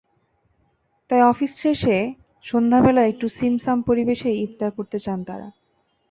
[1.09, 1.97] তাই অফিস শেষে
[2.45, 5.47] সন্ধ্যাবেলায় একটু ছিমছাম পরিবেশেই ইফতার করতে চান তাঁরা।